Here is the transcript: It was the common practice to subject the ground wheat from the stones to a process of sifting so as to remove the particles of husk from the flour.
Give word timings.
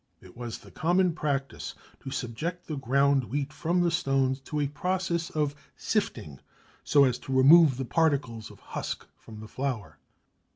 It 0.19 0.35
was 0.35 0.57
the 0.57 0.71
common 0.71 1.13
practice 1.13 1.75
to 1.99 2.09
subject 2.09 2.65
the 2.65 2.75
ground 2.75 3.25
wheat 3.25 3.53
from 3.53 3.81
the 3.81 3.91
stones 3.91 4.39
to 4.39 4.59
a 4.59 4.67
process 4.67 5.29
of 5.29 5.53
sifting 5.77 6.39
so 6.83 7.03
as 7.03 7.19
to 7.19 7.31
remove 7.37 7.77
the 7.77 7.85
particles 7.85 8.49
of 8.49 8.59
husk 8.61 9.05
from 9.19 9.41
the 9.41 9.47
flour. 9.47 9.99